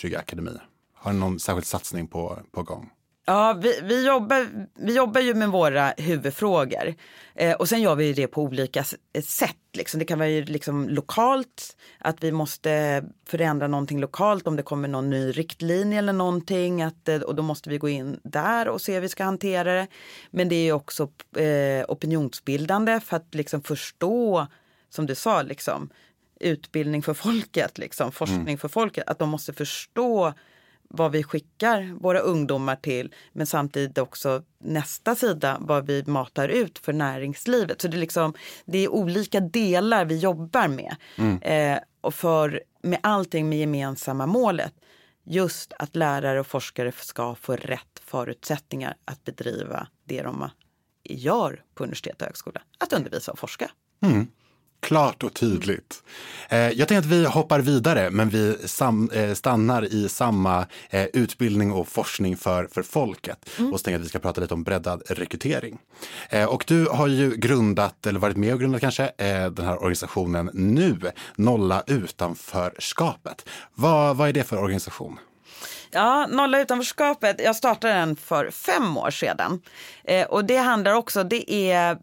[0.00, 0.58] trygg akademi?
[0.94, 2.90] Har ni någon särskild satsning på, på gång?
[3.28, 6.94] Ja, vi, vi, jobbar, vi jobbar ju med våra huvudfrågor
[7.34, 8.84] eh, och sen gör vi det på olika
[9.24, 9.56] sätt.
[9.72, 9.98] Liksom.
[9.98, 14.88] Det kan vara ju liksom lokalt, att vi måste förändra någonting lokalt om det kommer
[14.88, 18.80] någon ny riktlinje eller någonting att, eh, och då måste vi gå in där och
[18.80, 19.86] se hur vi ska hantera det.
[20.30, 24.46] Men det är också eh, opinionsbildande för att liksom förstå,
[24.90, 25.90] som du sa, liksom,
[26.40, 28.58] utbildning för folket, liksom, forskning mm.
[28.58, 30.32] för folket, att de måste förstå
[30.88, 36.78] vad vi skickar våra ungdomar till men samtidigt också nästa sida vad vi matar ut
[36.78, 37.80] för näringslivet.
[37.80, 40.96] Så det är, liksom, det är olika delar vi jobbar med.
[41.18, 41.42] Mm.
[41.42, 44.74] Eh, och för med allting med gemensamma målet
[45.24, 50.50] just att lärare och forskare ska få rätt förutsättningar att bedriva det de
[51.04, 52.62] gör på universitet och högskola.
[52.78, 53.70] Att undervisa och forska.
[54.02, 54.26] Mm.
[54.86, 56.02] Klart och tydligt.
[56.48, 61.04] Eh, jag tänkte att vi hoppar vidare, men vi sam, eh, stannar i samma eh,
[61.04, 63.48] utbildning och forskning för, för folket.
[63.58, 63.72] Mm.
[63.72, 65.78] Och så tänkte jag att vi ska prata lite om breddad rekrytering.
[66.48, 69.12] Och du har ju grundat, eller varit med och grundat kanske,
[69.50, 70.96] den här organisationen NU,
[71.36, 73.48] Nolla utanförskapet.
[73.74, 75.18] Vad, vad är det för organisation?
[75.90, 79.62] Ja, Nolla utanförskapet, jag startade den för fem år sedan.
[80.28, 81.98] Och det handlar också, det är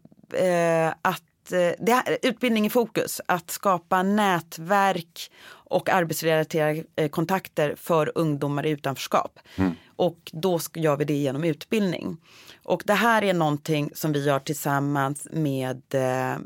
[1.02, 5.30] att det är utbildning i fokus, att skapa nätverk
[5.74, 9.38] och arbetsrelaterade eh, kontakter för ungdomar i utanförskap.
[9.56, 9.72] Mm.
[9.96, 12.16] Och då gör vi det genom utbildning.
[12.64, 16.36] Och det här är någonting som vi gör tillsammans med eh,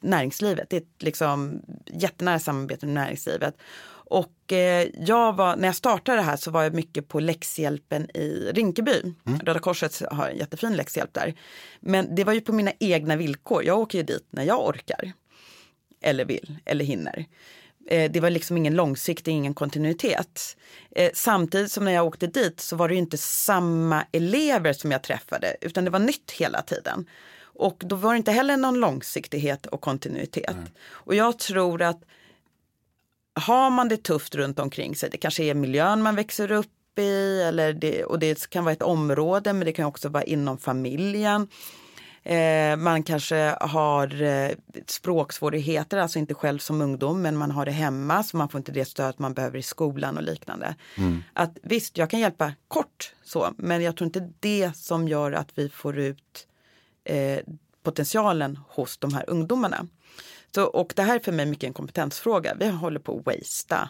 [0.00, 0.70] näringslivet.
[0.70, 3.54] Det är ett liksom jättenära samarbete med näringslivet.
[4.10, 8.16] Och eh, jag var, när jag startade det här så var jag mycket på läxhjälpen
[8.16, 9.02] i Rinkeby.
[9.26, 9.40] Mm.
[9.40, 11.34] Röda Korset har en jättefin läxhjälp där.
[11.80, 13.64] Men det var ju på mina egna villkor.
[13.64, 15.12] Jag åker ju dit när jag orkar.
[16.00, 17.26] Eller vill, eller hinner.
[17.90, 20.56] Eh, det var liksom ingen långsiktig, ingen kontinuitet.
[20.90, 24.92] Eh, samtidigt som när jag åkte dit så var det ju inte samma elever som
[24.92, 27.06] jag träffade utan det var nytt hela tiden.
[27.40, 30.50] Och då var det inte heller någon långsiktighet och kontinuitet.
[30.50, 30.64] Mm.
[30.88, 32.02] Och jag tror att
[33.38, 37.42] har man det tufft runt omkring sig, det kanske är miljön man växer upp i
[37.42, 41.48] eller det, och det kan vara ett område men det kan också vara inom familjen.
[42.22, 44.50] Eh, man kanske har eh,
[44.86, 48.72] språksvårigheter, alltså inte själv som ungdom men man har det hemma så man får inte
[48.72, 50.74] det stöd man behöver i skolan och liknande.
[50.96, 51.22] Mm.
[51.32, 55.48] Att visst, jag kan hjälpa kort så men jag tror inte det som gör att
[55.54, 56.46] vi får ut
[57.04, 57.38] eh,
[57.82, 59.86] potentialen hos de här ungdomarna.
[60.54, 62.54] Så, och det här är för mig mycket en kompetensfråga.
[62.54, 63.88] Vi håller på att wastea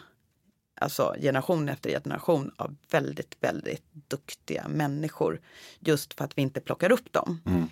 [0.79, 5.39] alltså generation efter generation av väldigt, väldigt duktiga människor.
[5.79, 7.41] Just för att vi inte plockar upp dem.
[7.45, 7.69] Mm.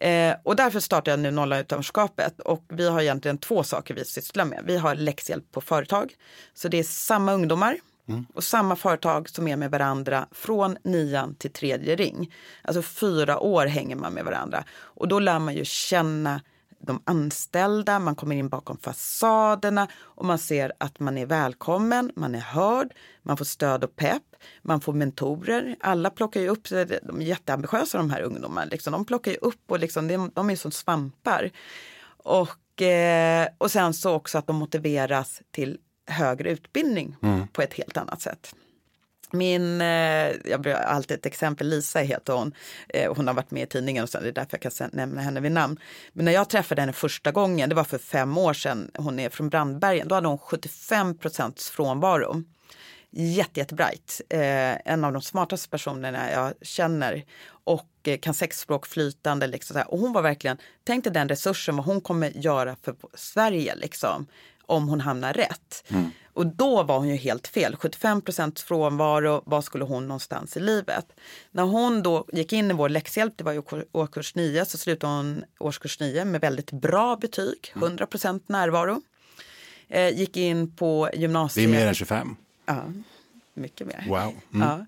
[0.00, 4.04] Eh, och därför startar jag nu Nolla utanförskapet och vi har egentligen två saker vi
[4.04, 4.62] sysslar med.
[4.66, 6.14] Vi har läxhjälp på företag.
[6.54, 7.76] Så det är samma ungdomar
[8.08, 8.26] mm.
[8.34, 12.34] och samma företag som är med varandra från nian till tredje ring.
[12.62, 16.40] Alltså fyra år hänger man med varandra och då lär man ju känna
[16.80, 22.34] de anställda, man kommer in bakom fasaderna och man ser att man är välkommen, man
[22.34, 24.22] är hörd, man får stöd och pepp,
[24.62, 25.76] man får mentorer.
[25.80, 28.92] Alla plockar ju upp, de är jätteambitiösa de här ungdomarna, liksom.
[28.92, 31.50] de plockar ju upp och liksom, de är som svampar.
[32.22, 37.48] Och, eh, och sen så också att de motiveras till högre utbildning mm.
[37.48, 38.54] på ett helt annat sätt.
[39.32, 39.86] Min, eh,
[40.44, 42.54] jag har alltid ett exempel, Lisa heter hon.
[42.88, 45.20] Eh, hon har varit med i tidningen och så, det är därför jag kan nämna
[45.20, 45.78] henne vid namn.
[46.12, 49.28] Men när jag träffade henne första gången, det var för fem år sedan, hon är
[49.30, 52.42] från Brandbergen, då hade hon 75 procents frånvaro.
[53.12, 54.20] Jätte, jättebright.
[54.28, 57.24] Eh, en av de smartaste personerna jag känner
[57.64, 57.86] och
[58.20, 59.46] kan sex språk flytande.
[59.46, 59.82] Liksom.
[59.86, 64.26] Och hon var verkligen, tänk dig den resursen vad hon kommer göra för Sverige liksom
[64.70, 65.84] om hon hamnar rätt.
[65.88, 66.10] Mm.
[66.32, 67.76] Och då var hon ju helt fel.
[67.76, 71.06] 75 procents frånvaro, var skulle hon någonstans i livet?
[71.50, 75.12] När hon då gick in i vår läxhjälp, det var ju årskurs 9, så slutade
[75.12, 78.06] hon årskurs 9 med väldigt bra betyg, 100 mm.
[78.06, 79.02] procent närvaro.
[79.88, 81.70] Eh, gick in på gymnasiet.
[81.70, 82.36] Det är mer än 25.
[82.66, 82.84] Ja,
[83.54, 84.04] mycket mer.
[84.08, 84.34] Wow.
[84.54, 84.68] Mm.
[84.68, 84.86] Ja.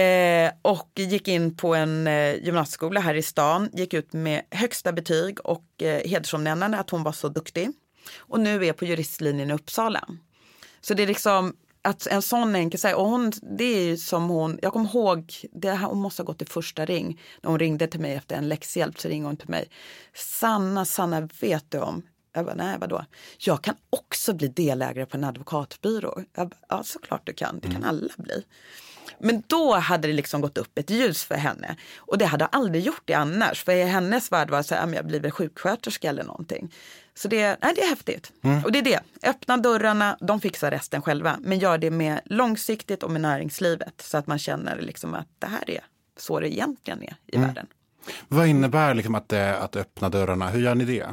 [0.00, 4.92] Eh, och gick in på en eh, gymnasieskola här i stan, gick ut med högsta
[4.92, 7.70] betyg och eh, hedersomnämnande att hon var så duktig.
[8.16, 10.08] Och nu är på juristlinjen i Uppsala.
[10.80, 14.58] Så det är liksom att en sån enkel sak, och hon, det är som hon,
[14.62, 18.00] jag kommer ihåg, det, hon måste ha gått i första ring, när hon ringde till
[18.00, 19.68] mig efter en läxhjälp så ringde hon till mig.
[20.14, 22.02] Sanna, Sanna, vet du om?
[22.34, 23.04] Jag bara, nej vadå?
[23.38, 26.20] Jag kan också bli delägare på en advokatbyrå.
[26.34, 27.88] Jag bara, ja såklart du kan, det kan mm.
[27.88, 28.44] alla bli.
[29.18, 31.76] Men då hade det liksom gått upp ett ljus för henne.
[31.96, 33.64] Och det hade aldrig gjort det annars.
[33.64, 36.72] För i hennes värld var det så här, jag blir väl sjuksköterska eller någonting.
[37.16, 38.32] Så det, nej, det är häftigt.
[38.42, 38.64] Mm.
[38.64, 41.36] Och det är det, öppna dörrarna, de fixar resten själva.
[41.40, 44.00] Men gör det med långsiktigt och med näringslivet.
[44.00, 45.84] Så att man känner liksom att det här är
[46.16, 47.48] så det egentligen är i mm.
[47.48, 47.66] världen.
[48.28, 50.48] Vad innebär liksom att, eh, att öppna dörrarna?
[50.48, 51.06] Hur gör ni det?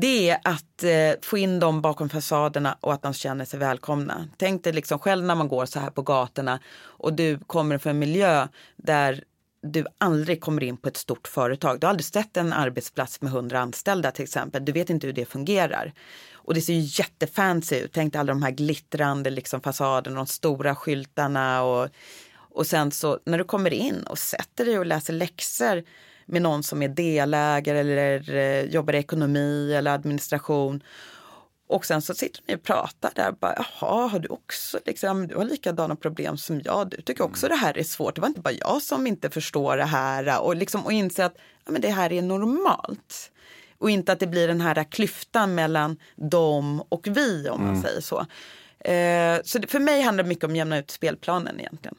[0.00, 4.28] det är att eh, få in dem bakom fasaderna och att de känner sig välkomna.
[4.36, 7.90] Tänk dig liksom själv när man går så här på gatorna och du kommer från
[7.90, 9.24] en miljö där
[9.62, 11.80] du aldrig kommer in på ett stort företag.
[11.80, 14.64] Du har aldrig sett en arbetsplats med hundra anställda till exempel.
[14.64, 15.92] Du vet inte hur det fungerar.
[16.32, 17.92] Och det ser ju jättefancy ut.
[17.92, 21.88] Tänk dig alla de här glittrande liksom fasaderna, de stora skyltarna och,
[22.50, 25.84] och sen så när du kommer in och sätter dig och läser läxor
[26.26, 30.82] med någon som är delägare eller eh, jobbar i ekonomi eller administration.
[31.68, 33.32] Och sen så sitter ni och pratar där.
[33.32, 36.90] Bara, Jaha, har du också liksom, du har likadana problem som jag.
[36.90, 37.58] Du tycker också mm.
[37.58, 38.14] det här är svårt.
[38.14, 40.40] Det var inte bara jag som inte förstår det här.
[40.40, 43.30] Och, liksom, och inse att ja, men det här är normalt.
[43.78, 48.00] Och inte att det blir den här klyftan mellan dem och vi om man säger
[48.00, 48.26] så.
[48.90, 51.96] Eh, så det, för mig handlar det mycket om att jämna ut spelplanen egentligen.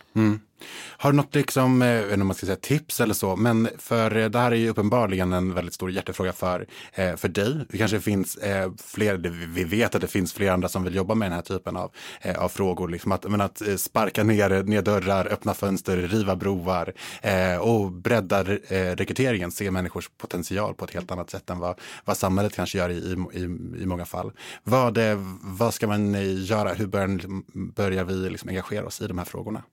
[0.98, 4.30] Har du något liksom, eh, om man ska säga tips eller så, men för eh,
[4.30, 7.66] det här är ju uppenbarligen en väldigt stor hjärtefråga för, eh, för dig.
[7.70, 11.16] Det kanske finns eh, fler, vi vet att det finns fler andra som vill jobba
[11.16, 11.92] med den här typen av,
[12.22, 12.88] eh, av frågor.
[12.88, 17.92] Liksom att, men att eh, sparka ner, ner dörrar, öppna fönster, riva broar eh, och
[17.92, 22.56] bredda eh, rekryteringen, se människors potential på ett helt annat sätt än vad, vad samhället
[22.56, 23.44] kanske gör i, i,
[23.82, 24.32] i många fall.
[24.64, 24.98] Vad,
[25.42, 26.74] vad ska man göra?
[26.74, 27.20] Hur börjar,
[27.54, 29.64] börjar vi liksom engagera oss i de här frågorna?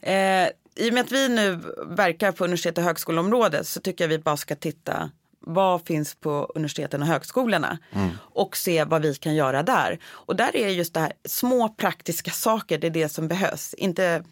[0.00, 4.08] Eh, I och med att vi nu verkar på universitet och högskoleområdet så tycker jag
[4.08, 7.78] vi bara ska titta vad finns på universiteten och högskolorna
[8.16, 9.98] och se vad vi kan göra där.
[10.06, 13.74] Och där är just det här små praktiska saker, det är det som behövs.
[13.74, 14.24] Inte,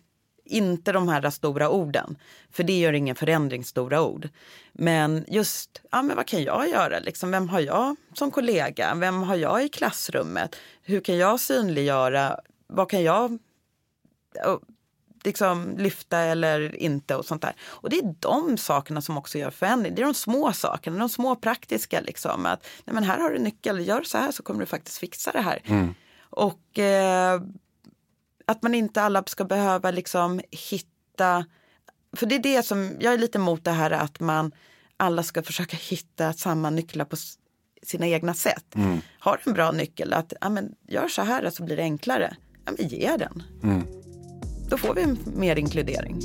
[0.45, 2.19] inte de här stora orden,
[2.53, 4.29] för det gör ingen förändring, stora ord.
[4.73, 6.99] Men just, ja men vad kan jag göra?
[6.99, 8.95] Liksom, vem har jag som kollega?
[8.95, 10.57] Vem har jag i klassrummet?
[10.83, 12.41] Hur kan jag synliggöra?
[12.67, 13.39] Vad kan jag
[15.27, 17.55] liksom lyfta eller inte och sånt där.
[17.63, 19.95] Och det är de sakerna som också gör förändring.
[19.95, 22.47] Det är de små sakerna, de små praktiska liksom.
[22.47, 25.33] Att nej men här har du nyckel, gör så här så kommer du faktiskt fixa
[25.33, 25.63] det här.
[26.31, 27.41] Och eh,
[28.47, 31.47] att man inte alla ska behöva liksom hitta,
[32.17, 34.53] för det är det som, jag är lite emot det här att man
[34.97, 37.17] alla ska försöka hitta samma nycklar på
[37.83, 38.65] sina egna sätt.
[39.19, 42.37] Har du en bra nyckel, att ja, men, gör så här så blir det enklare.
[42.65, 43.43] Ja, men ge den.
[44.69, 46.21] Då får vi mer inkludering.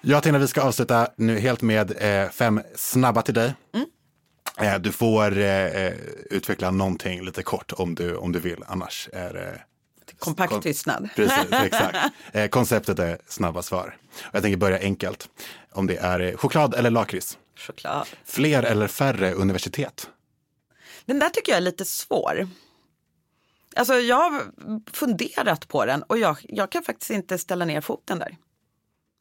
[0.00, 3.54] Jag tänkte att vi ska avsluta nu helt med eh, fem snabba till dig.
[4.60, 5.92] Eh, du får eh, eh,
[6.30, 9.60] utveckla någonting lite kort om du, om du vill, annars är det
[10.18, 11.08] Kompakt Kon- tystnad.
[11.16, 11.96] Precis, exakt.
[12.32, 13.96] Eh, konceptet är snabba svar.
[14.22, 15.28] Och jag tänker börja enkelt.
[15.72, 17.38] Om det är eh, choklad eller lakrits.
[17.56, 18.06] Choklad.
[18.24, 20.08] Fler eller färre universitet?
[21.08, 22.48] Den där tycker jag är lite svår.
[23.76, 24.52] Alltså jag har
[24.92, 28.36] funderat på den och jag, jag kan faktiskt inte ställa ner foten där.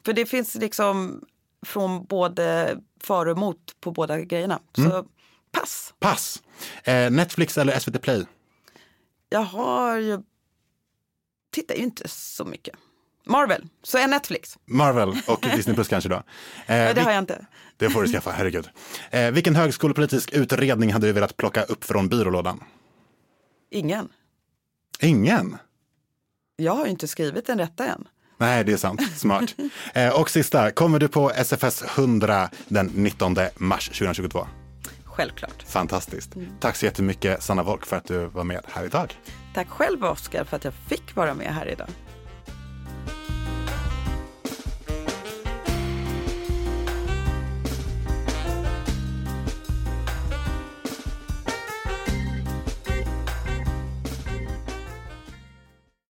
[0.06, 1.26] För det finns liksom
[1.66, 4.60] från både för och emot på båda grejerna.
[4.76, 5.06] Så
[5.52, 5.94] pass.
[6.00, 6.44] Pass.
[6.84, 8.26] Eh, Netflix eller SVT Play?
[9.30, 10.20] Jag har ju,
[11.52, 12.76] tittar ju inte så mycket.
[13.28, 14.58] Marvel, så är Netflix.
[14.66, 16.16] Marvel och Disney Plus kanske då.
[16.16, 16.24] Eh,
[16.68, 17.46] Det vil- har jag inte.
[17.78, 18.70] det får du skaffa, herregud.
[19.12, 22.64] Eh, vilken högskolepolitisk utredning hade du velat plocka upp från byrålådan?
[23.72, 24.10] Ingen.
[25.00, 25.58] Ingen?
[26.56, 28.08] Jag har ju inte skrivit den rätta än.
[28.38, 29.18] Nej, det är sant.
[29.18, 29.56] Smart.
[29.94, 34.48] Eh, och sista, kommer du på SFS 100 den 19 mars 2022?
[35.06, 35.64] Självklart.
[35.68, 36.32] Fantastiskt.
[36.60, 39.14] Tack så jättemycket Sanna Wolk för att du var med här idag.
[39.54, 41.88] Tack själv Oskar för att jag fick vara med här idag.